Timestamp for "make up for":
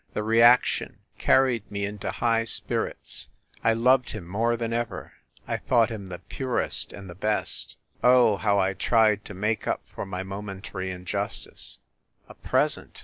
9.35-10.07